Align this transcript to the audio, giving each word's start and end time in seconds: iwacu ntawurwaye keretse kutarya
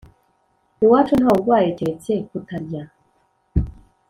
iwacu 0.83 1.13
ntawurwaye 1.19 1.69
keretse 1.77 2.11
kutarya 2.29 2.83